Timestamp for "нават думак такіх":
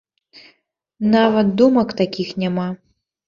1.15-2.31